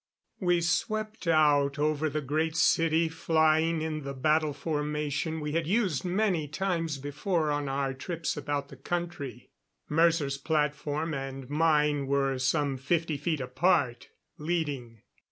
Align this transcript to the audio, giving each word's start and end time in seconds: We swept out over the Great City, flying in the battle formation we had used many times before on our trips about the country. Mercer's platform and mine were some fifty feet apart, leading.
We 0.39 0.61
swept 0.61 1.27
out 1.27 1.77
over 1.77 2.09
the 2.09 2.21
Great 2.21 2.55
City, 2.57 3.07
flying 3.07 3.83
in 3.83 4.01
the 4.01 4.15
battle 4.15 4.51
formation 4.51 5.39
we 5.39 5.51
had 5.51 5.67
used 5.67 6.03
many 6.03 6.47
times 6.47 6.97
before 6.97 7.51
on 7.51 7.69
our 7.69 7.93
trips 7.93 8.35
about 8.35 8.69
the 8.69 8.77
country. 8.77 9.51
Mercer's 9.89 10.39
platform 10.39 11.13
and 11.13 11.47
mine 11.51 12.07
were 12.07 12.39
some 12.39 12.77
fifty 12.77 13.15
feet 13.17 13.41
apart, 13.41 14.09
leading. 14.39 15.03